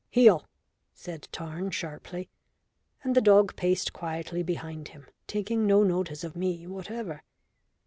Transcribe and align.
"Heel," 0.09 0.47
said 0.95 1.27
Tarn 1.31 1.69
sharply, 1.69 2.27
and 3.03 3.15
the 3.15 3.21
dog 3.21 3.55
paced 3.55 3.93
quietly 3.93 4.41
behind 4.41 4.87
him, 4.87 5.05
taking 5.27 5.67
no 5.67 5.83
notice 5.83 6.23
of 6.23 6.35
me 6.35 6.65
whatever. 6.65 7.21